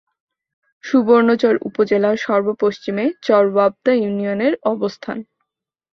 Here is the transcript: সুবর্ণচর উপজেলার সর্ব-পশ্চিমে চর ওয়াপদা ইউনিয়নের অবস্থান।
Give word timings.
সুবর্ণচর 0.83 1.55
উপজেলার 1.61 2.15
সর্ব-পশ্চিমে 2.17 3.05
চর 3.21 3.45
ওয়াপদা 3.53 3.93
ইউনিয়নের 3.95 4.53
অবস্থান। 4.65 5.17